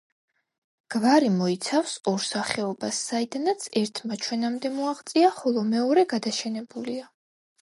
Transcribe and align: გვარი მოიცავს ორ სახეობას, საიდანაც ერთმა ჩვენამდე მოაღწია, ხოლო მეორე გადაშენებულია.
გვარი 0.93 1.27
მოიცავს 1.33 1.93
ორ 2.11 2.25
სახეობას, 2.27 3.01
საიდანაც 3.09 3.67
ერთმა 3.83 4.19
ჩვენამდე 4.25 4.73
მოაღწია, 4.79 5.31
ხოლო 5.41 5.69
მეორე 5.77 6.09
გადაშენებულია. 6.17 7.07